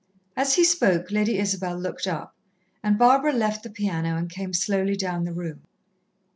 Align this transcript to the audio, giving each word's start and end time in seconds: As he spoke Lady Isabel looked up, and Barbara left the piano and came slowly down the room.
As 0.35 0.55
he 0.55 0.63
spoke 0.63 1.11
Lady 1.11 1.37
Isabel 1.37 1.77
looked 1.77 2.07
up, 2.07 2.33
and 2.81 2.97
Barbara 2.97 3.31
left 3.33 3.61
the 3.61 3.69
piano 3.69 4.17
and 4.17 4.31
came 4.31 4.51
slowly 4.51 4.95
down 4.95 5.25
the 5.25 5.31
room. 5.31 5.61